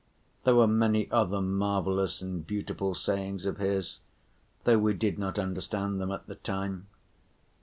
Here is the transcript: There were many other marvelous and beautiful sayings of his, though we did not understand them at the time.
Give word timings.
There 0.45 0.55
were 0.55 0.65
many 0.65 1.11
other 1.11 1.41
marvelous 1.41 2.23
and 2.23 2.43
beautiful 2.47 2.95
sayings 2.95 3.45
of 3.45 3.57
his, 3.57 3.99
though 4.63 4.79
we 4.79 4.95
did 4.95 5.19
not 5.19 5.37
understand 5.37 6.01
them 6.01 6.09
at 6.11 6.25
the 6.25 6.33
time. 6.33 6.87